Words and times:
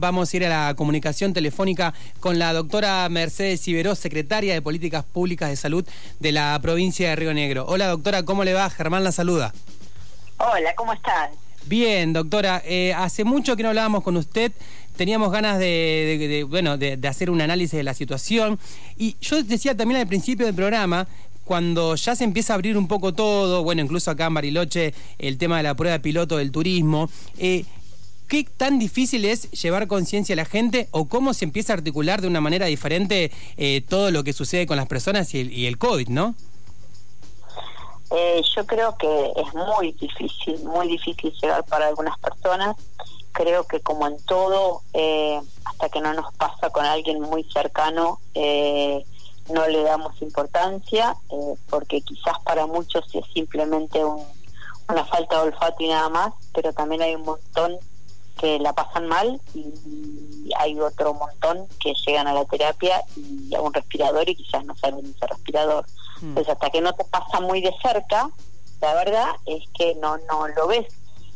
Vamos 0.00 0.32
a 0.32 0.36
ir 0.38 0.46
a 0.46 0.68
la 0.68 0.74
comunicación 0.74 1.34
telefónica 1.34 1.92
con 2.20 2.38
la 2.38 2.54
doctora 2.54 3.06
Mercedes 3.10 3.68
Iberó, 3.68 3.94
secretaria 3.94 4.54
de 4.54 4.62
Políticas 4.62 5.04
Públicas 5.04 5.50
de 5.50 5.56
Salud 5.56 5.86
de 6.18 6.32
la 6.32 6.58
provincia 6.62 7.10
de 7.10 7.16
Río 7.16 7.34
Negro. 7.34 7.66
Hola 7.68 7.86
doctora, 7.88 8.22
¿cómo 8.22 8.42
le 8.42 8.54
va? 8.54 8.70
Germán 8.70 9.04
la 9.04 9.12
saluda. 9.12 9.52
Hola, 10.38 10.74
¿cómo 10.74 10.94
estás? 10.94 11.28
Bien, 11.66 12.14
doctora. 12.14 12.62
Eh, 12.64 12.94
hace 12.96 13.24
mucho 13.24 13.56
que 13.56 13.62
no 13.62 13.68
hablábamos 13.68 14.02
con 14.02 14.16
usted. 14.16 14.52
Teníamos 14.96 15.30
ganas 15.30 15.58
de, 15.58 16.46
bueno, 16.48 16.78
de, 16.78 16.98
hacer 17.06 17.28
un 17.28 17.42
análisis 17.42 17.76
de 17.76 17.82
la 17.82 17.92
situación. 17.92 18.58
Y 18.96 19.16
yo 19.20 19.42
decía 19.42 19.76
también 19.76 20.00
al 20.00 20.06
principio 20.06 20.46
del 20.46 20.54
programa 20.54 21.06
cuando 21.44 21.94
ya 21.96 22.16
se 22.16 22.24
empieza 22.24 22.54
a 22.54 22.56
abrir 22.56 22.78
un 22.78 22.88
poco 22.88 23.12
todo, 23.12 23.64
bueno, 23.64 23.82
incluso 23.82 24.10
acá 24.10 24.26
en 24.26 24.34
Bariloche, 24.34 24.94
el 25.18 25.36
tema 25.36 25.58
de 25.58 25.64
la 25.64 25.74
prueba 25.74 25.94
de 25.94 26.00
piloto 26.00 26.36
del 26.36 26.52
turismo, 26.52 27.10
eh, 27.38 27.64
¿Qué 28.30 28.44
tan 28.44 28.78
difícil 28.78 29.24
es 29.24 29.50
llevar 29.50 29.88
conciencia 29.88 30.34
a 30.34 30.36
la 30.36 30.44
gente 30.44 30.86
o 30.92 31.08
cómo 31.08 31.34
se 31.34 31.44
empieza 31.44 31.72
a 31.72 31.76
articular 31.78 32.20
de 32.20 32.28
una 32.28 32.40
manera 32.40 32.66
diferente 32.66 33.32
eh, 33.56 33.80
todo 33.80 34.12
lo 34.12 34.22
que 34.22 34.32
sucede 34.32 34.68
con 34.68 34.76
las 34.76 34.86
personas 34.86 35.34
y 35.34 35.66
el, 35.66 35.78
COVID, 35.78 36.06
no? 36.10 36.36
Eh, 38.12 38.40
yo 38.54 38.64
creo 38.66 38.96
que 38.98 39.32
es 39.34 39.52
muy 39.52 39.90
difícil, 39.94 40.62
muy 40.62 40.86
difícil 40.86 41.32
llegar 41.42 41.64
para 41.64 41.88
algunas 41.88 42.16
personas. 42.20 42.76
Creo 43.32 43.66
que 43.66 43.80
como 43.80 44.06
en 44.06 44.16
todo, 44.26 44.82
eh, 44.92 45.40
hasta 45.64 45.88
que 45.88 46.00
no 46.00 46.14
nos 46.14 46.32
pasa 46.34 46.70
con 46.70 46.84
alguien 46.84 47.20
muy 47.20 47.42
cercano, 47.52 48.20
no 49.52 49.66
le 49.66 49.82
damos 49.82 50.22
importancia, 50.22 51.16
porque 51.68 52.00
quizás 52.02 52.38
para 52.44 52.64
muchos 52.68 53.12
es 53.12 53.24
simplemente 53.34 54.04
una 54.04 55.04
falta 55.06 55.42
de 55.42 55.48
olfato 55.48 55.82
y 55.82 55.88
nada 55.88 56.08
más, 56.10 56.32
pero 56.54 56.72
también 56.72 57.02
hay 57.02 57.16
un 57.16 57.22
montón 57.22 57.76
que 58.40 58.58
la 58.58 58.72
pasan 58.72 59.06
mal 59.06 59.40
y 59.54 60.50
hay 60.58 60.80
otro 60.80 61.12
montón 61.12 61.68
que 61.78 61.92
llegan 62.06 62.26
a 62.26 62.32
la 62.32 62.44
terapia 62.46 63.04
y 63.16 63.54
a 63.54 63.60
un 63.60 63.72
respirador 63.74 64.28
y 64.28 64.34
quizás 64.34 64.64
no 64.64 64.74
saben 64.76 65.04
ese 65.04 65.26
respirador. 65.26 65.84
Mm. 66.22 66.28
Entonces, 66.28 66.54
hasta 66.54 66.70
que 66.70 66.80
no 66.80 66.94
te 66.94 67.04
pasa 67.04 67.40
muy 67.40 67.60
de 67.60 67.72
cerca, 67.82 68.30
la 68.80 68.94
verdad 68.94 69.28
es 69.44 69.62
que 69.74 69.94
no 69.96 70.16
no 70.18 70.48
lo 70.48 70.66
ves 70.68 70.86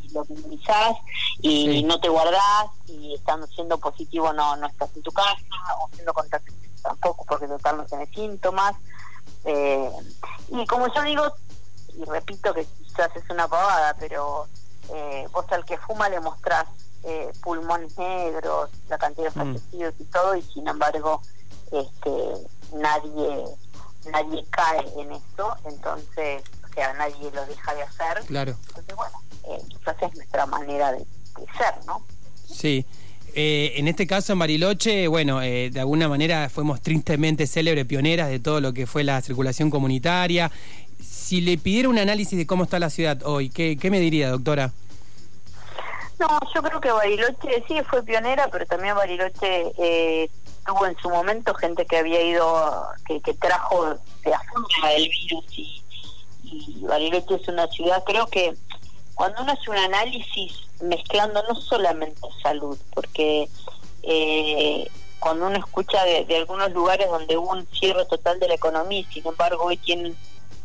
y 0.03 0.09
lo 0.15 0.25
minimizás 0.25 0.97
y 1.43 1.83
no 1.83 2.01
te 2.01 2.09
guardás 2.09 2.71
y 2.87 3.15
estando 3.15 3.47
siendo 3.49 3.77
positivo 3.79 4.33
no 4.33 4.57
no 4.57 4.67
estás 4.67 4.89
en 4.97 5.03
tu 5.03 5.13
casa 5.13 5.37
o 5.83 5.91
siendo 5.93 6.15
contacto 6.15 6.53
tampoco 6.83 7.25
porque 7.27 7.47
total 7.47 7.77
no 7.77 7.85
tiene 7.85 8.07
síntomas. 8.07 8.75
Eh, 9.45 9.91
y 10.49 10.67
como 10.67 10.93
yo 10.95 11.03
digo, 11.03 11.25
y 11.99 12.05
repito 12.05 12.55
que 12.55 12.67
quizás 12.83 13.15
es 13.15 13.29
una 13.29 13.47
pavada, 13.47 13.95
pero 14.01 14.49
eh, 14.91 15.29
vos 15.33 15.45
al 15.51 15.65
que 15.67 15.77
fuma 15.79 16.09
le 16.09 16.21
mostrás 16.21 16.67
eh, 17.07 17.31
pulmones 17.43 17.97
negros, 17.99 18.71
la 18.89 18.99
cantidad 18.99 19.33
de 19.33 19.41
mm. 19.41 19.45
fallecidos 19.45 19.95
y 19.99 20.05
todo, 20.05 20.35
y 20.37 20.43
sin 20.43 20.67
embargo 20.67 21.21
este, 21.71 22.11
nadie 22.77 23.45
nadie 24.11 24.45
cae 24.51 24.85
en 24.99 25.13
esto, 25.13 25.57
entonces, 25.65 26.43
o 26.63 26.75
sea, 26.75 26.93
nadie 26.95 27.31
lo 27.35 27.47
deja 27.47 27.75
de 27.75 27.83
hacer. 27.83 28.23
Claro. 28.27 28.55
Entonces, 28.69 28.97
bueno, 28.97 29.23
eh, 29.49 29.63
quizás 29.69 29.97
es 30.03 30.15
nuestra 30.15 30.45
manera 30.45 30.93
de, 30.93 30.99
ser, 31.57 31.87
¿no? 31.87 32.05
Sí. 32.47 32.85
Eh, 33.35 33.73
en 33.77 33.89
este 33.89 34.07
caso, 34.07 34.35
en 34.35 34.41
Bariloche, 34.41 35.09
bueno, 35.09 35.41
de 35.41 35.81
alguna 35.81 36.09
manera 36.09 36.51
fuimos 36.51 36.83
tristemente 36.83 37.47
célebres, 37.47 37.87
pioneras 37.87 38.29
de 38.29 38.41
todo 38.41 38.61
lo 38.61 38.75
que 38.75 38.87
fue 38.87 39.05
la 39.05 39.23
circulación 39.23 39.71
comunitaria. 39.71 40.53
Si 41.03 41.41
le 41.41 41.57
pidiera 41.59 41.89
un 41.89 41.99
análisis 41.99 42.39
de 42.39 42.47
cómo 42.47 42.65
está 42.65 42.79
la 42.79 42.91
ciudad 42.91 43.23
hoy, 43.25 43.49
¿qué, 43.49 43.77
qué 43.77 43.91
me 43.91 44.01
diría, 44.01 44.29
doctora? 44.29 44.73
No, 46.19 46.29
yo 46.55 46.63
creo 46.63 46.81
que 46.81 46.93
Bariloche 46.93 47.65
sí 47.67 47.83
fue 47.91 48.03
pionera, 48.03 48.49
pero 48.51 48.67
también 48.67 48.95
Bariloche 48.95 49.73
eh, 49.79 50.31
tuvo 50.65 50.87
en 50.87 50.97
su 50.99 51.11
momento 51.11 51.55
gente 51.55 51.85
que 51.87 51.99
había 51.99 52.23
ido, 52.23 52.87
que, 53.07 53.21
trajo 53.35 53.97
de 54.25 54.35
afuera 54.35 54.93
el 54.97 55.09
virus 55.09 55.45
y, 55.51 55.81
Bariloche 56.83 57.35
es 57.35 57.49
una 57.49 57.67
ciudad, 57.69 58.05
creo 58.05 58.27
que 58.29 58.55
cuando 59.15 59.43
uno 59.43 59.53
hace 59.53 59.71
un 59.71 59.77
análisis 59.77 60.53
mezclando 60.81 61.43
no 61.49 61.57
solamente 61.57 62.21
salud, 62.43 62.79
porque 62.95 63.49
eh, 64.03 64.89
cuando 65.19 65.47
uno 65.47 65.57
escucha 65.57 66.05
de, 66.05 66.25
de, 66.27 66.37
algunos 66.37 66.71
lugares 66.73 67.09
donde 67.09 67.37
hubo 67.37 67.51
un 67.51 67.67
cierre 67.69 68.05
total 68.05 68.39
de 68.39 68.49
la 68.49 68.55
economía 68.55 69.01
y 69.01 69.05
sin 69.05 69.27
embargo 69.27 69.65
hoy 69.65 69.79
tienen 69.79 70.17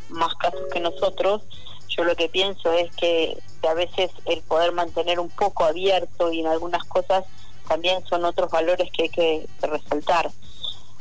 más 0.10 0.36
casos 0.36 0.62
que 0.72 0.80
nosotros, 0.80 1.42
yo 1.90 2.04
lo 2.04 2.16
que 2.16 2.30
pienso 2.30 2.72
es 2.72 2.96
que, 2.96 3.38
a 3.68 3.74
veces 3.74 4.10
el 4.26 4.42
poder 4.44 4.72
mantener 4.72 5.20
un 5.20 5.30
poco 5.30 5.66
abierto 5.66 6.32
y 6.32 6.40
en 6.40 6.48
algunas 6.48 6.82
cosas 6.86 7.26
también 7.68 8.02
son 8.06 8.24
otros 8.24 8.50
valores 8.50 8.90
que 8.96 9.04
hay 9.04 9.10
que, 9.10 9.50
resaltar. 9.62 10.32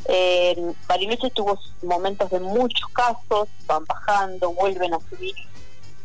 Eh, 0.07 0.73
Bariloche 0.89 1.31
tuvo 1.31 1.59
momentos 1.83 2.31
de 2.31 2.41
muchos 2.41 2.89
casos, 2.91 3.49
van 3.67 3.85
bajando, 3.85 4.53
vuelven 4.55 4.93
a 4.93 4.99
subir, 5.09 5.35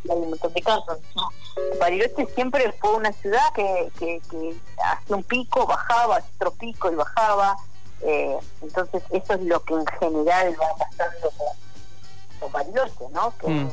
hay 0.10 0.16
un 0.18 0.30
montón 0.30 0.54
de 0.54 0.62
casos. 0.62 1.00
Bariloche 1.80 2.28
siempre 2.36 2.72
fue 2.80 2.98
una 2.98 3.12
ciudad 3.14 3.52
que, 3.56 3.92
que, 4.00 4.22
hacía 4.84 5.16
un 5.16 5.24
pico, 5.24 5.66
bajaba, 5.66 6.22
otro 6.36 6.52
pico 6.52 6.92
y 6.92 6.96
bajaba. 6.96 7.56
Eh, 8.02 8.38
entonces 8.62 9.02
eso 9.10 9.34
es 9.34 9.42
lo 9.42 9.64
que 9.64 9.74
en 9.74 9.86
general 10.00 10.56
va 10.62 10.76
pasando 10.78 11.32
con, 11.32 11.48
con 12.40 12.52
Bariloche, 12.52 13.06
¿no? 13.12 13.34
Que, 13.40 13.48
mm 13.48 13.72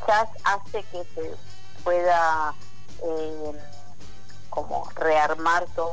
quizás 0.00 0.28
hace 0.44 0.82
que 0.84 1.04
se 1.14 1.34
pueda 1.82 2.54
eh, 3.02 3.52
como 4.48 4.88
rearmar 4.96 5.66
todo, 5.76 5.92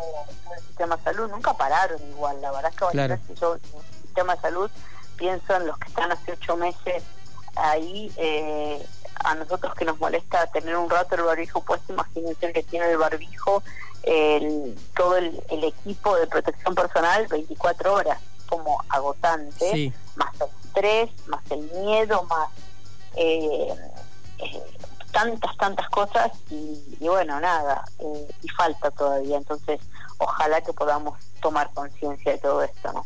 el 0.55 0.63
sistema 0.65 0.97
de 0.97 1.03
salud. 1.03 1.29
Nunca 1.29 1.53
pararon 1.53 2.01
igual, 2.09 2.41
la 2.41 2.51
verdad 2.51 2.71
es 2.71 3.19
que 3.27 3.35
yo 3.35 3.53
el 3.53 3.61
sistema 4.01 4.35
de 4.35 4.41
salud 4.41 4.71
pienso 5.15 5.55
en 5.55 5.67
los 5.67 5.77
que 5.77 5.87
están 5.89 6.11
hace 6.11 6.33
ocho 6.33 6.57
meses 6.57 7.03
ahí. 7.55 8.11
Eh, 8.17 8.85
a 9.23 9.33
nosotros 9.33 9.73
que 9.73 9.83
nos 9.83 9.99
molesta 9.99 10.45
tener 10.47 10.77
un 10.77 10.89
rato 10.89 11.15
el 11.15 11.23
barbijo 11.23 11.61
puesto, 11.61 11.91
imagínense 11.91 12.45
el 12.45 12.53
que 12.53 12.61
tiene 12.61 12.91
el 12.91 12.97
barbijo, 12.97 13.63
el, 14.03 14.77
todo 14.95 15.17
el, 15.17 15.41
equipo 15.49 16.15
de 16.17 16.27
protección 16.27 16.75
personal 16.75 17.25
24 17.27 17.93
horas, 17.93 18.19
como 18.47 18.79
agotante, 18.89 19.91
más 20.15 20.33
el 20.39 20.49
estrés, 20.65 21.27
más 21.27 21.41
el 21.49 21.69
miedo, 21.71 22.23
más 22.23 22.49
eh, 23.15 23.73
tantas, 25.11 25.57
tantas 25.57 25.89
cosas 25.89 26.31
y, 26.49 26.97
bueno, 26.99 27.39
nada, 27.39 27.83
eh, 27.99 28.27
y 28.43 28.49
falta 28.49 28.91
todavía. 28.91 29.37
Entonces, 29.37 29.79
ojalá 30.17 30.61
que 30.61 30.73
podamos 30.73 31.19
tomar 31.41 31.71
conciencia 31.73 32.33
de 32.33 32.37
todo 32.37 32.63
esto, 32.63 32.91
¿no? 32.93 33.05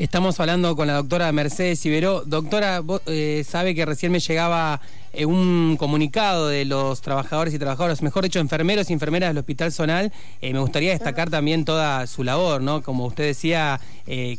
Estamos 0.00 0.40
hablando 0.40 0.74
con 0.76 0.86
la 0.86 0.94
doctora 0.94 1.30
Mercedes 1.30 1.84
Iberó. 1.84 2.22
Doctora, 2.24 2.82
eh, 3.04 3.44
sabe 3.46 3.74
que 3.74 3.84
recién 3.84 4.10
me 4.10 4.18
llegaba 4.18 4.80
eh, 5.12 5.26
un 5.26 5.76
comunicado 5.78 6.48
de 6.48 6.64
los 6.64 7.02
trabajadores 7.02 7.52
y 7.52 7.58
trabajadoras, 7.58 8.00
mejor 8.00 8.24
dicho, 8.24 8.38
enfermeros 8.38 8.88
y 8.88 8.94
enfermeras 8.94 9.28
del 9.28 9.36
Hospital 9.36 9.72
Zonal. 9.72 10.10
Eh, 10.40 10.54
me 10.54 10.58
gustaría 10.60 10.92
destacar 10.92 11.28
también 11.28 11.66
toda 11.66 12.06
su 12.06 12.24
labor, 12.24 12.62
¿no? 12.62 12.82
Como 12.82 13.04
usted 13.04 13.24
decía, 13.24 13.78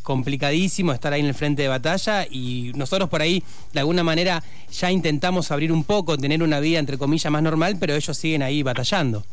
complicadísimo 0.02 0.94
estar 0.94 1.14
ahí 1.14 1.20
en 1.20 1.28
el 1.28 1.36
frente 1.36 1.62
de 1.62 1.68
batalla 1.68 2.26
y 2.28 2.72
nosotros 2.74 3.08
por 3.08 3.22
ahí, 3.22 3.44
de 3.72 3.82
alguna 3.82 4.04
manera, 4.04 4.44
ya 4.72 4.90
intentamos 4.90 5.52
abrir 5.52 5.72
un 5.72 5.84
poco, 5.84 6.18
tener 6.18 6.42
una 6.42 6.60
vida, 6.60 6.80
entre 6.80 6.98
comillas, 6.98 7.32
más 7.32 7.44
normal, 7.44 7.78
pero 7.80 7.94
ellos 7.94 8.18
siguen 8.18 8.42
ahí 8.42 8.64
batallando. 8.64 9.24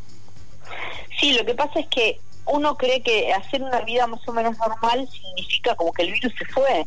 Sí, 1.18 1.32
lo 1.32 1.46
que 1.46 1.54
pasa 1.54 1.80
es 1.80 1.86
que 1.86 2.20
uno 2.48 2.76
cree 2.76 3.02
que 3.02 3.32
hacer 3.32 3.62
una 3.62 3.80
vida 3.80 4.06
más 4.06 4.26
o 4.26 4.32
menos 4.32 4.56
normal 4.58 5.08
significa 5.08 5.74
como 5.74 5.92
que 5.92 6.02
el 6.02 6.12
virus 6.12 6.32
se 6.38 6.44
fue. 6.46 6.86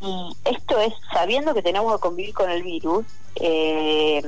Y 0.00 0.36
esto 0.44 0.78
es, 0.80 0.94
sabiendo 1.12 1.54
que 1.54 1.62
tenemos 1.62 1.94
que 1.94 2.00
convivir 2.00 2.34
con 2.34 2.50
el 2.50 2.62
virus, 2.62 3.04
eh, 3.36 4.22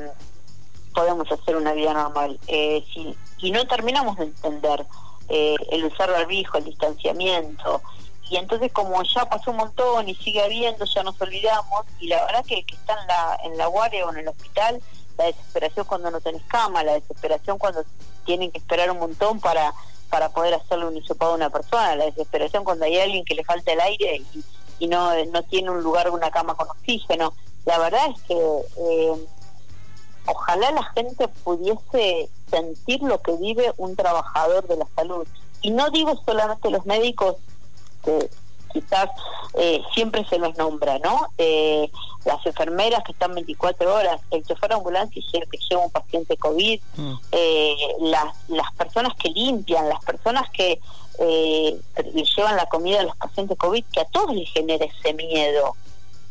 podemos 0.95 1.31
hacer 1.33 1.57
una 1.57 1.73
vida 1.73 1.95
normal. 1.95 2.39
Eh, 2.47 2.85
si, 2.93 3.17
y 3.39 3.51
no 3.51 3.67
terminamos 3.67 4.17
de 4.19 4.25
entender 4.25 4.87
eh, 5.29 5.57
el 5.71 5.85
usar 5.85 6.11
barbijo, 6.11 6.59
el 6.59 6.65
distanciamiento, 6.65 7.83
y 8.31 8.37
entonces 8.37 8.73
como 8.73 9.03
ya 9.03 9.27
pasó 9.27 9.51
un 9.51 9.59
montón 9.59 10.09
y 10.09 10.15
sigue 10.15 10.43
habiendo, 10.43 10.85
ya 10.85 11.03
nos 11.03 11.21
olvidamos, 11.21 11.85
y 12.01 12.09
la 12.09 12.25
verdad 12.25 12.45
que 12.47 12.59
el 12.59 12.67
que 12.67 12.77
está 12.77 12.95
en 13.01 13.07
la, 13.07 13.39
en 13.45 13.59
la 13.59 13.67
guardia 13.67 14.07
o 14.07 14.11
en 14.13 14.19
el 14.19 14.29
hospital, 14.29 14.81
la 15.19 15.25
desesperación 15.25 15.87
cuando 15.87 16.11
no 16.11 16.21
tenés 16.21 16.43
cama, 16.45 16.83
la 16.83 16.95
desesperación 16.95 17.59
cuando 17.59 17.85
tienen 18.25 18.51
que 18.51 18.59
esperar 18.59 18.91
un 18.91 18.99
montón 18.99 19.41
para 19.41 19.75
para 20.13 20.29
poder 20.29 20.53
hacerle 20.53 20.85
un 20.85 20.97
hisopado 20.99 21.33
a 21.33 21.37
una 21.37 21.49
persona, 21.49 21.97
la 21.97 22.05
desesperación 22.05 22.65
cuando 22.65 22.85
hay 22.85 22.99
alguien 22.99 23.25
que 23.25 23.35
le 23.35 23.45
falta 23.45 23.73
el 23.73 23.81
aire 23.81 24.23
y, 24.79 24.87
no, 24.87 25.11
no 25.27 25.43
tiene 25.45 25.71
un 25.71 25.83
lugar, 25.83 26.11
una 26.11 26.31
cama 26.31 26.55
con 26.55 26.69
oxígeno. 26.69 27.33
La 27.65 27.79
verdad 27.79 28.11
es 28.15 28.23
que 28.25 28.35
eh, 28.35 29.27
ojalá 30.27 30.71
la 30.73 30.83
gente 30.93 31.29
pudiese 31.29 32.29
sentir 32.51 33.03
lo 33.03 33.23
que 33.23 33.33
vive 33.37 33.73
un 33.79 33.97
trabajador 33.97 34.67
de 34.69 34.77
la 34.77 34.87
salud. 34.95 35.27
Y 35.63 35.71
no 35.71 35.89
digo 35.89 36.21
solamente 36.27 36.69
los 36.69 36.85
médicos 36.85 37.37
que 38.05 38.29
quizás 38.73 39.09
eh, 39.55 39.83
siempre 39.95 40.25
se 40.29 40.39
los 40.39 40.57
nombra, 40.57 40.99
¿no? 40.99 41.29
Eh, 41.39 41.91
las 42.25 42.45
enfermeras 42.47 43.03
que 43.05 43.13
están 43.13 43.35
24 43.35 43.95
horas, 43.95 44.21
el 44.31 44.45
chofer 44.45 44.71
de 44.71 44.77
ambulancia 44.77 45.23
que 45.51 45.59
lleva 45.69 45.85
un 45.85 45.91
paciente 45.91 46.37
COVID, 46.37 46.81
mm. 46.97 47.15
eh, 47.33 47.77
las, 48.01 48.35
las 48.49 48.73
personas 48.73 49.15
que 49.17 49.29
limpian, 49.31 49.89
las 49.89 50.03
personas 50.05 50.49
que 50.51 50.81
eh, 51.19 51.81
le 52.15 52.25
llevan 52.25 52.57
la 52.57 52.67
comida 52.67 53.01
a 53.01 53.05
los 53.05 53.17
pacientes 53.17 53.59
COVID, 53.59 53.85
que 53.93 54.01
a 54.01 54.05
todos 54.07 54.35
les 54.35 54.49
genera 54.51 54.85
ese 54.85 55.15
miedo. 55.15 55.77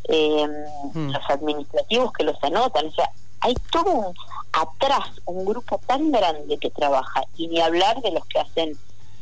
Hmm. 0.09 1.11
Los 1.11 1.29
administrativos 1.29 2.11
que 2.11 2.23
los 2.25 2.43
anotan, 2.43 2.87
o 2.87 2.91
sea, 2.91 3.09
hay 3.39 3.53
todo 3.71 4.13
atrás 4.51 5.09
un 5.25 5.45
grupo 5.45 5.79
tan 5.85 6.11
grande 6.11 6.57
que 6.57 6.69
trabaja, 6.69 7.23
y 7.37 7.47
ni 7.47 7.61
hablar 7.61 8.01
de 8.01 8.11
los 8.11 8.25
que 8.25 8.39
hacen 8.39 8.77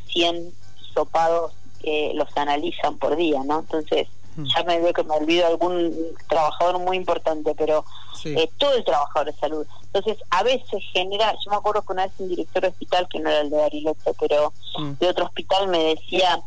100 0.07 0.54
sopados, 0.94 1.54
que 1.81 2.11
los 2.15 2.29
analizan 2.35 2.97
por 2.97 3.15
día, 3.15 3.41
¿no? 3.43 3.59
Entonces, 3.59 4.07
hmm. 4.35 4.45
ya 4.55 4.63
me 4.63 4.79
veo 4.79 4.93
que 4.93 5.03
me 5.03 5.15
olvido 5.15 5.47
algún 5.47 5.95
trabajador 6.27 6.79
muy 6.79 6.97
importante, 6.97 7.53
pero 7.57 7.85
eh, 8.25 8.49
todo 8.57 8.73
el 8.73 8.83
trabajador 8.83 9.33
de 9.33 9.39
salud. 9.39 9.67
Entonces, 9.93 10.17
a 10.29 10.43
veces 10.43 10.83
genera, 10.93 11.33
yo 11.33 11.51
me 11.51 11.57
acuerdo 11.57 11.81
que 11.81 11.93
una 11.93 12.05
vez 12.05 12.13
un 12.19 12.29
director 12.29 12.61
de 12.61 12.69
hospital, 12.69 13.07
que 13.09 13.19
no 13.19 13.29
era 13.29 13.41
el 13.41 13.49
de 13.49 13.57
Bariloche, 13.57 14.11
pero 14.19 14.53
hmm. 14.77 14.93
de 14.99 15.09
otro 15.09 15.25
hospital 15.25 15.67
me 15.67 15.95
decía, 15.95 16.41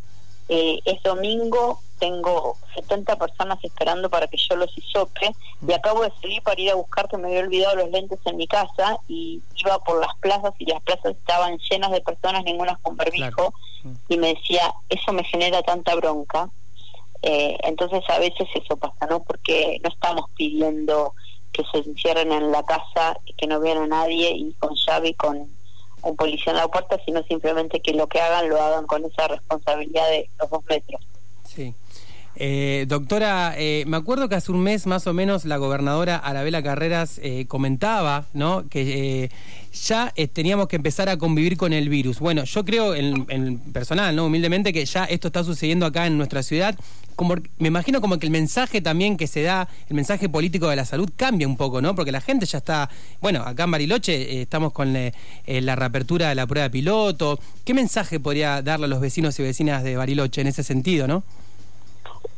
eh, 0.49 0.81
es 0.84 1.02
domingo, 1.02 1.81
tengo 2.03 2.57
70 2.75 3.15
personas 3.15 3.63
esperando 3.63 4.11
para 4.11 4.27
que 4.27 4.37
yo 4.37 4.57
los 4.57 4.77
hisope 4.77 5.37
y 5.65 5.73
acabo 5.73 6.03
de 6.03 6.11
salir 6.21 6.43
para 6.43 6.61
ir 6.61 6.73
a 6.73 6.75
buscar 6.75 7.09
que 7.09 7.17
me 7.17 7.29
había 7.29 7.43
olvidado 7.43 7.77
los 7.77 7.91
lentes 7.91 8.19
en 8.25 8.39
mi 8.39 8.49
casa 8.49 8.99
y 9.07 9.41
iba 9.55 9.79
por 9.85 10.01
las 10.01 10.13
plazas 10.17 10.53
y 10.59 10.67
las 10.67 10.83
plazas 10.83 11.13
estaban 11.13 11.59
llenas 11.71 11.93
de 11.93 12.01
personas, 12.01 12.43
ninguna 12.43 12.77
con 12.83 12.97
barbijo 12.97 13.55
y 14.09 14.17
me 14.17 14.35
decía, 14.35 14.75
eso 14.89 15.13
me 15.13 15.23
genera 15.23 15.63
tanta 15.63 15.95
bronca. 15.95 16.51
Eh, 17.23 17.57
entonces 17.63 18.03
a 18.09 18.19
veces 18.19 18.49
eso 18.53 18.77
pasa, 18.77 19.07
¿no? 19.07 19.23
Porque 19.23 19.81
no 19.85 19.89
estamos 19.89 20.29
pidiendo 20.35 21.15
que 21.53 21.63
se 21.71 21.89
encierren 21.89 22.33
en 22.33 22.51
la 22.51 22.65
casa, 22.65 23.17
que 23.37 23.47
no 23.47 23.61
vean 23.61 23.79
a 23.79 23.87
nadie 23.87 24.33
y 24.33 24.53
con 24.55 24.75
llave 24.75 25.11
y 25.11 25.15
con 25.15 25.49
un 26.03 26.17
policía 26.17 26.51
en 26.51 26.57
la 26.57 26.67
puerta, 26.67 26.99
sino 27.05 27.23
simplemente 27.23 27.79
que 27.79 27.95
lo 27.95 28.09
que 28.09 28.21
hagan 28.21 28.49
lo 28.49 28.61
hagan 28.61 28.89
con 28.89 29.05
esa 29.05 29.29
responsabilidad 29.29 30.09
de 30.09 30.29
los 30.41 30.51
dos 30.51 30.65
metros. 30.69 31.01
Sí. 31.55 31.75
Eh, 32.35 32.87
doctora, 32.89 33.55
eh, 33.59 33.85
me 33.87 33.99
acuerdo 33.99 34.29
que 34.29 34.35
hace 34.35 34.53
un 34.53 34.63
mes 34.63 34.87
más 34.87 35.07
o 35.07 35.13
menos 35.13 35.45
la 35.45 35.59
gobernadora 35.59 36.17
Arabela 36.17 36.63
Carreras 36.63 37.21
eh, 37.23 37.45
comentaba 37.47 38.25
¿no? 38.33 38.67
que 38.71 39.31
ya 39.71 40.15
teníamos 40.33 40.69
que 40.69 40.77
empezar 40.77 41.11
a 41.11 41.19
convivir 41.19 41.59
con 41.59 41.75
el 41.75 41.91
virus. 41.91 42.21
Bueno, 42.21 42.45
yo 42.45 42.65
creo 42.65 42.95
en, 42.95 43.59
personal, 43.73 44.17
¿no? 44.17 44.27
humildemente, 44.27 44.73
que 44.73 44.85
ya 44.87 45.05
esto 45.05 45.29
está 45.29 45.45
sucediendo 45.45 45.85
acá 45.85 46.07
en 46.07 46.17
nuestra 46.17 46.43
ciudad. 46.43 46.75
Como, 47.17 47.35
me 47.59 47.69
imagino 47.69 48.01
como 48.01 48.19
que 48.19 48.25
el 48.25 48.33
mensaje 48.33 48.81
también 48.81 49.19
que 49.19 49.27
se 49.27 49.43
da, 49.43 49.69
el 49.91 49.95
mensaje 49.95 50.31
político 50.31 50.69
de 50.69 50.77
la 50.77 50.87
salud 50.87 51.11
cambia 51.15 51.47
un 51.47 51.59
poco, 51.59 51.83
¿no? 51.83 51.95
Porque 51.95 52.13
la 52.13 52.23
gente 52.23 52.47
ya 52.47 52.59
está, 52.59 52.89
bueno, 53.21 53.43
acá 53.43 53.65
en 53.65 53.71
Bariloche 53.71 54.41
estamos 54.41 54.73
con 54.73 54.95
la 54.95 55.77
reapertura 55.77 56.31
de 56.31 56.35
la 56.35 56.47
prueba 56.47 56.65
de 56.65 56.71
piloto. 56.71 57.39
¿Qué 57.65 57.75
mensaje 57.75 58.19
podría 58.19 58.63
darle 58.63 58.87
a 58.87 58.89
los 58.89 59.01
vecinos 59.01 59.39
y 59.39 59.43
vecinas 59.43 59.85
de 59.85 59.97
Bariloche 59.97 60.41
en 60.41 60.47
ese 60.47 60.63
sentido, 60.63 61.07
no? 61.07 61.23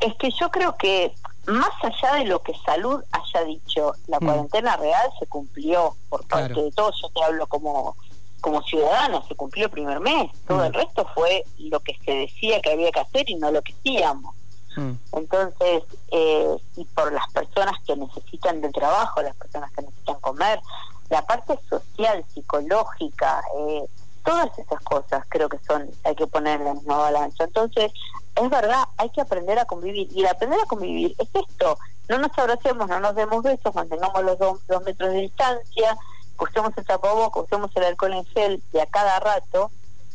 Es 0.05 0.15
que 0.17 0.31
yo 0.31 0.51
creo 0.51 0.77
que 0.77 1.15
más 1.47 1.71
allá 1.83 2.15
de 2.15 2.25
lo 2.27 2.43
que 2.43 2.55
salud 2.65 3.03
haya 3.12 3.45
dicho, 3.45 3.93
la 4.06 4.19
mm. 4.21 4.25
cuarentena 4.25 4.77
real 4.77 5.11
se 5.19 5.27
cumplió 5.27 5.97
por 6.09 6.27
parte 6.27 6.61
de 6.61 6.71
todos. 6.73 7.01
Yo 7.03 7.09
te 7.09 7.23
hablo 7.23 7.47
como 7.47 7.97
como 8.41 8.62
ciudadano, 8.62 9.25
se 9.27 9.35
cumplió 9.35 9.65
el 9.65 9.71
primer 9.71 10.01
mes. 10.01 10.31
Todo 10.47 10.59
mm. 10.59 10.65
el 10.65 10.75
resto 10.75 11.06
fue 11.15 11.45
lo 11.59 11.81
que 11.81 11.97
se 12.05 12.12
decía 12.12 12.61
que 12.61 12.73
había 12.73 12.93
que 12.93 13.01
hacer 13.01 13.31
y 13.31 13.37
no 13.37 13.51
lo 13.51 13.62
que 13.62 13.73
hacíamos. 13.73 14.35
Mm. 14.77 14.93
Entonces, 15.12 15.83
eh, 16.11 16.56
y 16.77 16.85
por 16.85 17.11
las 17.11 17.27
personas 17.33 17.75
que 17.87 17.97
necesitan 17.97 18.61
del 18.61 18.73
trabajo, 18.73 19.23
las 19.23 19.35
personas 19.37 19.73
que 19.73 19.83
necesitan 19.83 20.21
comer, 20.21 20.61
la 21.09 21.23
parte 21.23 21.59
social, 21.71 22.23
psicológica, 22.35 23.43
eh, 23.59 23.85
todas 24.25 24.59
esas 24.59 24.81
cosas 24.83 25.25
creo 25.29 25.49
que 25.49 25.59
son 25.67 25.91
hay 26.05 26.15
que 26.15 26.27
poner 26.27 26.61
en 26.61 26.67
la 26.67 26.75
misma 26.75 26.99
balanza. 26.99 27.45
Entonces, 27.45 27.93
es 28.37 28.51
verdad, 28.51 28.85
hay 28.97 29.11
que 29.11 29.21
aprender 29.21 29.59
a 29.59 29.65
convivir. 29.65 30.09
Y 30.13 30.21
el 30.21 30.27
aprender 30.27 30.59
a 30.61 30.67
convivir 30.67 31.15
es 31.19 31.29
esto. 31.35 31.79
No 32.09 32.19
nos 32.19 32.37
abracemos, 32.39 32.89
no 32.89 33.01
nos 33.01 33.15
demos 33.15 33.43
besos, 33.43 33.75
mantengamos 33.75 34.23
los 34.25 34.39
dos, 34.39 34.61
metros 34.85 35.11
de 35.11 35.21
distancia, 35.23 35.97
usemos 36.39 36.73
el 36.77 36.85
tapabocas, 36.85 37.45
usemos 37.45 37.71
el 37.77 37.85
alcohol 37.85 38.15
en 38.15 38.25
gel 38.27 38.63
de 38.73 38.83
a 38.83 38.87
cada 38.87 39.21
rato 39.21 39.71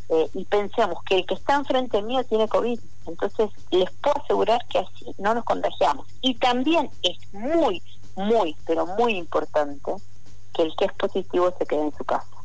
eh, 0.10 0.30
y 0.34 0.46
pensemos 0.46 1.04
que 1.04 1.18
el 1.18 1.26
que 1.26 1.34
está 1.34 1.56
enfrente 1.56 2.02
mío 2.02 2.24
tiene 2.26 2.48
COVID. 2.48 2.80
Entonces, 3.08 3.50
les 3.72 3.90
puedo 3.92 4.22
asegurar 4.22 4.64
que 4.68 4.80
así 4.80 5.16
no 5.18 5.34
nos 5.34 5.44
contagiamos. 5.46 6.06
Y 6.22 6.36
también 6.36 6.92
es 7.02 7.18
muy, 7.34 7.82
muy, 8.16 8.56
pero 8.66 8.86
muy 8.86 9.16
importante 9.16 9.94
que 10.54 10.64
el 10.64 10.76
que 10.76 10.86
es 10.86 10.94
positivo 10.94 11.54
se 11.58 11.66
quede 11.66 11.82
en 11.82 11.96
su 11.96 12.04
casa 12.04 12.39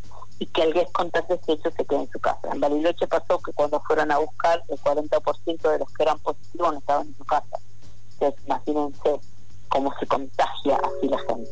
y 0.45 0.47
que 0.49 0.63
alguien 0.63 0.87
contagios 0.93 1.41
que 1.47 1.53
ellos 1.53 1.73
se 1.75 1.85
quede 1.87 2.01
en 2.01 2.11
su 2.11 2.21
casa. 2.21 2.49
En 2.53 2.61
Bariloche 2.61 3.07
pasó 3.07 3.39
que 3.39 3.51
cuando 3.55 3.81
fueron 3.81 4.13
a 4.13 4.19
buscar, 4.19 4.63
el 4.69 4.79
40% 4.79 5.71
de 5.71 5.79
los 5.79 5.91
que 5.91 6.03
eran 6.03 6.19
positivos 6.19 6.73
no 6.73 6.79
estaban 6.79 7.07
en 7.07 7.17
su 7.17 7.25
casa. 7.25 7.59
Entonces, 8.13 8.45
imagínense 8.45 9.21
cómo 9.71 9.95
se 9.99 10.07
contagia 10.07 10.77
así 10.77 11.09
la 11.09 11.19
gente. 11.21 11.51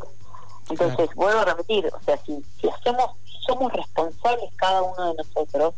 Entonces, 0.69 1.09
vuelvo 1.15 1.41
a 1.41 1.45
repetir, 1.47 1.87
o 1.87 2.05
sea, 2.05 2.19
si, 2.19 2.45
si 2.61 2.69
hacemos, 2.69 3.13
somos 3.47 3.73
responsables 3.73 4.51
cada 4.57 4.83
uno 4.83 5.07
de 5.07 5.15
nosotros, 5.15 5.75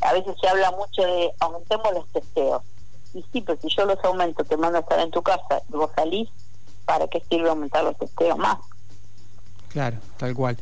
a 0.00 0.12
veces 0.12 0.34
se 0.40 0.48
habla 0.48 0.72
mucho 0.72 1.02
de 1.02 1.30
aumentemos 1.38 1.92
los 1.94 2.08
testeos. 2.08 2.62
Y 3.14 3.24
sí, 3.32 3.40
pero 3.40 3.56
si 3.60 3.68
yo 3.68 3.86
los 3.86 4.04
aumento, 4.04 4.42
te 4.42 4.56
mando 4.56 4.78
a 4.78 4.80
estar 4.80 4.98
en 4.98 5.12
tu 5.12 5.22
casa 5.22 5.62
y 5.72 5.76
vos 5.76 5.90
salís, 5.94 6.28
¿para 6.86 7.06
qué 7.06 7.22
sirve 7.30 7.50
aumentar 7.50 7.84
los 7.84 7.96
testeos 7.96 8.36
más? 8.36 8.58
Claro, 9.68 9.98
tal 10.16 10.34
cual. 10.34 10.56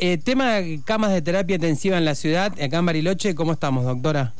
Eh, 0.00 0.16
tema 0.16 0.58
camas 0.84 1.10
de 1.10 1.22
terapia 1.22 1.56
intensiva 1.56 1.98
en 1.98 2.04
la 2.04 2.14
ciudad, 2.14 2.52
acá 2.52 2.78
en 2.78 2.86
Bariloche, 2.86 3.34
¿cómo 3.34 3.52
estamos, 3.52 3.84
doctora? 3.84 4.32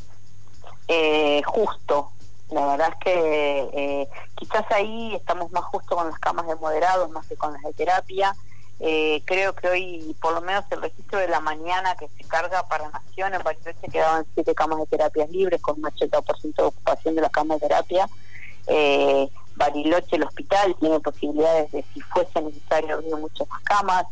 Eh, 0.86 1.42
justo. 1.44 2.12
La 2.50 2.64
verdad 2.64 2.90
es 2.92 3.04
que 3.04 3.68
eh, 3.74 4.08
quizás 4.36 4.64
ahí 4.70 5.16
estamos 5.16 5.50
más 5.50 5.64
justo 5.64 5.96
con 5.96 6.08
las 6.08 6.18
camas 6.20 6.46
de 6.46 6.54
moderados 6.54 7.10
más 7.10 7.26
que 7.26 7.34
con 7.34 7.52
las 7.52 7.62
de 7.62 7.72
terapia. 7.72 8.36
Eh, 8.78 9.20
creo 9.24 9.52
que 9.56 9.68
hoy, 9.68 10.16
por 10.22 10.32
lo 10.32 10.40
menos 10.42 10.64
el 10.70 10.80
registro 10.80 11.18
de 11.18 11.26
la 11.26 11.40
mañana 11.40 11.96
que 11.96 12.08
se 12.16 12.22
carga 12.28 12.62
para 12.68 12.88
Nación, 12.90 13.34
en 13.34 13.42
Bariloche 13.42 13.88
quedaban 13.92 14.24
siete 14.34 14.54
camas 14.54 14.78
de 14.78 14.86
terapia 14.86 15.26
libres 15.26 15.60
con 15.60 15.76
un 15.78 15.90
80% 15.90 16.54
de 16.54 16.62
ocupación 16.62 17.16
de 17.16 17.20
las 17.20 17.32
camas 17.32 17.60
de 17.60 17.68
terapia. 17.68 18.08
Bariloche, 19.56 20.14
el 20.14 20.22
hospital, 20.22 20.76
tiene 20.78 21.00
posibilidades 21.00 21.72
de, 21.72 21.84
si 21.92 22.00
fuese 22.00 22.40
necesario, 22.40 22.94
abrir 22.94 23.16
muchas 23.16 23.48
más 23.48 23.60
camas. 23.62 24.06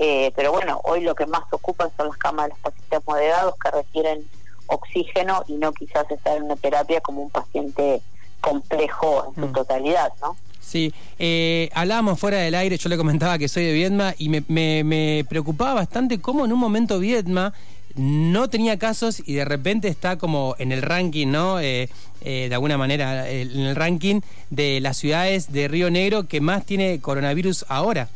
Eh, 0.00 0.32
pero 0.36 0.52
bueno, 0.52 0.80
hoy 0.84 1.00
lo 1.00 1.16
que 1.16 1.26
más 1.26 1.42
ocupan 1.50 1.90
son 1.96 2.08
las 2.08 2.16
camas 2.16 2.46
de 2.46 2.50
los 2.50 2.58
pacientes 2.60 3.00
moderados 3.04 3.54
que 3.58 3.70
requieren 3.72 4.24
oxígeno 4.68 5.42
y 5.48 5.54
no 5.54 5.72
quizás 5.72 6.08
estar 6.08 6.36
en 6.36 6.44
una 6.44 6.54
terapia 6.54 7.00
como 7.00 7.22
un 7.22 7.30
paciente 7.30 8.00
complejo 8.40 9.26
en 9.28 9.34
su 9.34 9.48
mm. 9.48 9.52
totalidad, 9.52 10.12
¿no? 10.20 10.36
Sí, 10.60 10.94
eh, 11.18 11.68
hablábamos 11.74 12.20
fuera 12.20 12.38
del 12.38 12.54
aire, 12.54 12.76
yo 12.76 12.88
le 12.88 12.96
comentaba 12.96 13.38
que 13.38 13.48
soy 13.48 13.64
de 13.64 13.72
Viedma 13.72 14.14
y 14.18 14.28
me, 14.28 14.44
me, 14.84 15.24
preocupaba 15.28 15.74
bastante 15.74 16.20
cómo 16.20 16.44
en 16.44 16.52
un 16.52 16.60
momento 16.60 17.00
Viedma 17.00 17.52
no 17.96 18.48
tenía 18.48 18.78
casos 18.78 19.20
y 19.26 19.34
de 19.34 19.46
repente 19.46 19.88
está 19.88 20.18
como 20.18 20.54
en 20.58 20.70
el 20.70 20.82
ranking, 20.82 21.28
¿no? 21.28 21.58
Eh, 21.58 21.88
de 22.20 22.52
alguna 22.52 22.76
manera, 22.76 23.28
en 23.28 23.60
el 23.60 23.74
ranking 23.74 24.20
de 24.50 24.80
las 24.80 24.98
ciudades 24.98 25.50
de 25.50 25.66
Río 25.66 25.90
Negro 25.90 26.28
que 26.28 26.40
más 26.40 26.64
tiene 26.64 27.00
coronavirus 27.00 27.64
ahora. 27.68 28.08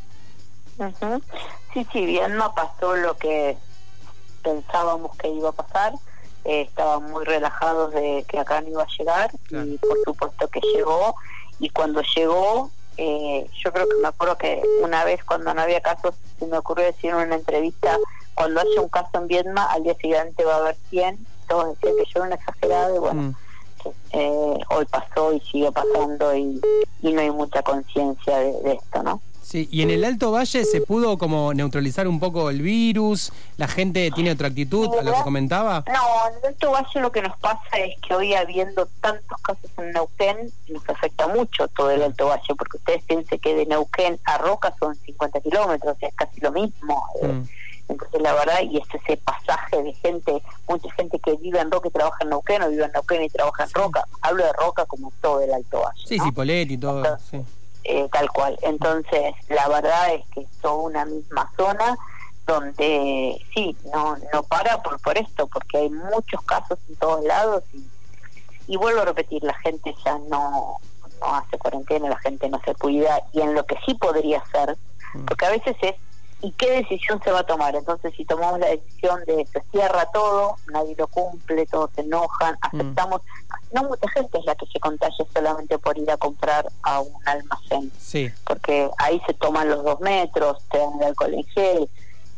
Sí, 1.73 1.87
sí, 1.93 2.05
bien 2.05 2.37
no 2.37 2.55
pasó 2.55 2.97
lo 2.97 3.17
que 3.17 3.57
pensábamos 4.43 5.17
que 5.17 5.29
iba 5.29 5.51
a 5.51 5.53
pasar. 5.53 5.95
Eh, 6.45 6.63
estaban 6.63 7.11
muy 7.11 7.25
relajados 7.25 7.93
de 7.93 8.25
que 8.29 8.39
acá 8.39 8.61
no 8.61 8.69
iba 8.69 8.83
a 8.83 8.97
llegar 8.99 9.31
y 9.51 9.79
por 9.79 9.99
supuesto 10.05 10.49
que 10.49 10.61
llegó. 10.75 11.15
Y 11.61 11.71
cuando 11.71 12.03
llegó, 12.17 12.71
eh, 12.97 13.49
yo 13.63 13.73
creo 13.73 13.89
que 13.89 13.95
me 14.03 14.09
acuerdo 14.09 14.37
que 14.37 14.63
una 14.83 15.05
vez 15.05 15.23
cuando 15.25 15.55
no 15.55 15.63
había 15.63 15.81
casos, 15.81 16.15
se 16.39 16.47
me 16.47 16.59
ocurrió 16.59 16.85
decir 16.87 17.11
en 17.11 17.17
una 17.17 17.37
entrevista, 17.37 17.97
cuando 18.35 18.61
haya 18.61 18.81
un 18.81 18.89
caso 18.89 19.11
en 19.15 19.29
Vietnam, 19.29 19.67
al 19.71 19.85
día 19.85 19.95
siguiente 19.95 20.45
va 20.45 20.55
a 20.55 20.59
haber 20.59 20.77
100. 20.91 21.27
Todos 21.49 21.79
decían 21.79 21.97
que 21.97 22.05
yo 22.05 22.11
era 22.17 22.25
una 22.27 22.35
exagerada 22.35 22.95
y 22.95 22.99
bueno. 22.99 23.23
Mm. 23.23 23.35
Eh, 24.13 24.59
hoy 24.71 24.85
pasó 24.87 25.33
y 25.33 25.41
sigue 25.41 25.73
pasando 25.73 26.37
y, 26.37 26.61
no 27.03 27.21
hay 27.21 27.31
mucha 27.31 27.63
conciencia 27.63 28.39
de 28.39 28.73
esto, 28.75 29.03
¿no? 29.03 29.21
Sí, 29.53 29.69
y 29.71 29.83
en 29.83 29.91
el 29.91 30.03
Alto 30.03 30.33
Valle 30.33 30.65
se 30.65 30.81
pudo 30.81 31.19
como 31.19 31.53
neutralizar 31.53 32.09
un 32.09 32.19
poco 32.19 32.49
el 32.49 32.63
virus, 32.63 33.35
la 33.59 33.69
gente 33.69 34.11
tiene 34.15 34.31
otra 34.31 34.49
actitud 34.49 34.89
a 34.99 35.03
lo 35.03 35.13
que 35.13 35.21
comentaba. 35.21 35.85
No, 35.89 36.31
en 36.31 36.39
el 36.39 36.47
Alto 36.47 36.71
Valle 36.71 37.01
lo 37.03 37.13
que 37.13 37.21
nos 37.21 37.37
pasa 37.37 37.77
es 37.77 38.01
que 38.01 38.15
hoy 38.15 38.33
habiendo 38.33 38.89
tantos 39.03 39.39
casos 39.43 39.71
en 39.77 39.93
Neuquén, 39.93 40.51
nos 40.69 40.89
afecta 40.89 41.29
mucho 41.29 41.69
todo 41.69 41.91
el 41.91 42.03
Alto 42.03 42.29
Valle, 42.29 42.55
porque 42.57 42.79
ustedes 42.79 43.05
piensen 43.05 43.39
que 43.41 43.55
de 43.55 43.67
Neuquén 43.67 44.19
a 44.25 44.39
Roca 44.39 44.75
son 44.81 44.97
50 44.97 45.43
kilómetros, 45.43 45.99
es 46.01 46.15
casi 46.15 46.41
lo 46.41 46.51
mismo. 46.51 47.05
Eh. 47.21 47.27
Mm. 47.27 47.49
Entonces, 47.91 48.23
la 48.23 48.33
verdad, 48.33 48.63
y 48.63 48.79
es 48.79 48.85
ese 48.95 49.19
pasaje 49.19 49.83
de 49.83 49.93
gente, 49.93 50.43
mucha 50.67 50.91
gente 50.93 51.19
que 51.19 51.37
vive 51.37 51.61
en 51.61 51.71
Roca 51.71 51.89
y 51.89 51.91
trabaja 51.91 52.17
en 52.23 52.31
Neuquén, 52.31 52.63
o 52.63 52.71
vive 52.71 52.87
en 52.87 52.93
Neuquén 52.93 53.23
y 53.23 53.29
trabaja 53.29 53.65
en 53.65 53.71
Roca. 53.75 54.03
Hablo 54.23 54.47
de 54.47 54.53
Roca 54.55 54.87
como 54.87 55.13
todo 55.21 55.43
el 55.43 55.53
Alto 55.53 55.83
Valle. 55.83 56.03
Sí, 56.07 56.19
sí, 56.19 56.33
Polet 56.33 56.71
y 56.71 56.79
todo. 56.79 57.19
sí 57.31 57.45
eh, 57.85 58.09
tal 58.13 58.31
cual. 58.31 58.59
Entonces, 58.63 59.35
la 59.49 59.69
verdad 59.69 60.15
es 60.15 60.25
que 60.29 60.41
es 60.41 60.51
toda 60.61 60.75
una 60.75 61.05
misma 61.05 61.51
zona 61.57 61.97
donde 62.47 63.41
sí, 63.55 63.77
no 63.93 64.17
no 64.33 64.43
para 64.43 64.83
por, 64.83 65.01
por 65.01 65.17
esto, 65.17 65.47
porque 65.47 65.79
hay 65.79 65.91
muchos 65.91 66.43
casos 66.43 66.79
en 66.89 66.97
todos 66.97 67.25
lados 67.25 67.63
y, 67.73 67.87
y 68.67 68.77
vuelvo 68.77 69.03
a 69.03 69.05
repetir, 69.05 69.43
la 69.45 69.55
gente 69.55 69.95
ya 70.05 70.19
no, 70.29 70.79
no 71.21 71.35
hace 71.35 71.59
cuarentena, 71.59 72.09
la 72.09 72.19
gente 72.19 72.49
no 72.49 72.61
se 72.65 72.75
cuida 72.75 73.23
y 73.33 73.41
en 73.41 73.55
lo 73.55 73.65
que 73.65 73.77
sí 73.87 73.95
podría 73.95 74.39
hacer, 74.39 74.77
mm. 75.15 75.25
porque 75.25 75.47
a 75.47 75.51
veces 75.51 75.77
es 75.83 75.95
¿y 76.43 76.51
qué 76.53 76.71
decisión 76.73 77.23
se 77.23 77.31
va 77.31 77.41
a 77.41 77.47
tomar? 77.47 77.75
Entonces, 77.77 78.13
si 78.17 78.25
tomamos 78.25 78.59
la 78.59 78.69
decisión 78.69 79.25
de 79.25 79.47
se 79.47 79.63
cierra 79.71 80.07
todo, 80.13 80.57
nadie 80.73 80.95
lo 80.99 81.07
cumple, 81.07 81.67
todos 81.67 81.91
se 81.95 82.03
enojan, 82.03 82.59
mm. 82.73 82.81
No 83.73 83.85
mucha 83.85 84.09
gente 84.11 84.39
es 84.39 84.45
la 84.45 84.55
que 84.55 84.67
se 84.67 84.79
contagia 84.81 85.25
solamente 85.33 85.79
por 85.79 85.99
ir 85.99 86.11
a 86.11 86.17
comprar 86.17 86.67
a 86.83 87.01
un 87.01 87.13
almacén, 87.25 87.91
sí. 87.99 88.31
porque 88.45 88.89
ahí 88.99 89.21
se 89.27 89.35
toman 89.35 89.69
los 89.69 89.85
dos 89.85 90.01
metros, 90.01 90.59
te 90.71 90.79
dan 90.79 90.93
el 91.01 91.09
alcohol 91.09 91.35
en 91.35 91.45
gel, 91.45 91.89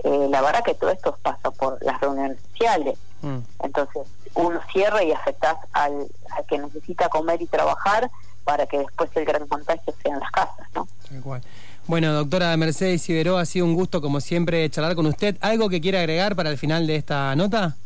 eh, 0.05 0.27
la 0.31 0.43
verdad 0.43 0.65
que 0.65 0.75
todo 0.75 0.91
esto 0.91 1.17
pasa 1.23 1.51
por 1.51 1.83
las 1.85 2.01
reuniones 2.01 2.39
sociales, 2.51 2.99
mm. 3.23 3.39
entonces 3.63 4.03
uno 4.35 4.61
cierra 4.73 5.03
y 5.03 5.13
afectas 5.13 5.57
al, 5.73 6.09
al 6.37 6.47
que 6.47 6.59
necesita 6.59 7.09
comer 7.09 7.41
y 7.41 7.47
trabajar 7.47 8.11
para 8.45 8.67
que 8.67 8.79
después 8.79 9.11
el 9.15 9.25
gran 9.25 9.47
contagio 9.47 9.95
sea 10.03 10.15
en 10.15 10.21
las 10.21 10.31
casas, 10.31 10.69
¿no? 10.75 10.87
Igual. 11.11 11.43
Bueno, 11.87 12.13
doctora 12.13 12.57
Mercedes 12.57 13.09
Ibero, 13.11 13.37
ha 13.37 13.45
sido 13.45 13.67
un 13.67 13.75
gusto 13.75 14.01
como 14.01 14.21
siempre 14.21 14.69
charlar 14.71 14.95
con 14.95 15.07
usted. 15.07 15.37
¿Algo 15.41 15.69
que 15.69 15.81
quiera 15.81 15.99
agregar 16.01 16.35
para 16.35 16.51
el 16.51 16.57
final 16.57 16.87
de 16.87 16.97
esta 16.97 17.37
nota? 17.37 17.77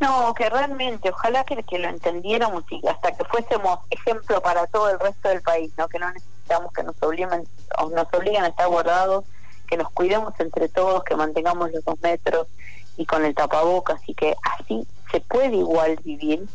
No, 0.00 0.34
que 0.34 0.48
realmente, 0.48 1.10
ojalá 1.10 1.44
que, 1.44 1.62
que 1.62 1.78
lo 1.78 1.88
entendiéramos 1.88 2.64
y 2.70 2.86
hasta 2.86 3.12
que 3.12 3.24
fuésemos 3.24 3.80
ejemplo 3.90 4.40
para 4.42 4.66
todo 4.66 4.88
el 4.90 4.98
resto 4.98 5.28
del 5.28 5.42
país, 5.42 5.72
¿no? 5.76 5.88
Que 5.88 5.98
no 5.98 6.10
necesitamos 6.10 6.72
que 6.72 6.82
nos 6.82 7.02
obliguen, 7.02 7.46
nos 7.92 8.06
obliguen 8.12 8.44
a 8.44 8.48
estar 8.48 8.68
guardados, 8.68 9.24
que 9.68 9.76
nos 9.76 9.90
cuidemos 9.90 10.34
entre 10.38 10.68
todos, 10.68 11.04
que 11.04 11.14
mantengamos 11.16 11.70
los 11.72 11.84
dos 11.84 12.00
metros 12.00 12.46
y 12.96 13.06
con 13.06 13.24
el 13.24 13.34
tapabocas 13.34 14.00
y 14.06 14.14
que 14.14 14.34
así 14.42 14.86
se 15.10 15.20
puede 15.20 15.56
igual 15.56 15.98
vivir 16.04 16.46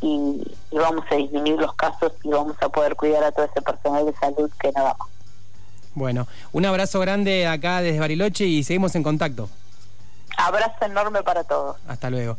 y, 0.00 0.56
y 0.70 0.76
vamos 0.76 1.04
a 1.10 1.14
disminuir 1.16 1.60
los 1.60 1.74
casos 1.74 2.12
y 2.22 2.28
vamos 2.28 2.56
a 2.60 2.68
poder 2.68 2.96
cuidar 2.96 3.24
a 3.24 3.32
todo 3.32 3.46
ese 3.46 3.62
personal 3.62 4.06
de 4.06 4.14
salud 4.14 4.50
que 4.58 4.72
nada 4.72 4.94
más. 4.98 5.08
Bueno, 5.94 6.26
un 6.52 6.64
abrazo 6.64 6.98
grande 7.00 7.46
acá 7.46 7.80
desde 7.80 8.00
Bariloche 8.00 8.44
y 8.44 8.64
seguimos 8.64 8.94
en 8.96 9.02
contacto. 9.02 9.48
Abrazo 10.36 10.84
enorme 10.84 11.22
para 11.22 11.44
todos. 11.44 11.76
Hasta 11.86 12.10
luego. 12.10 12.36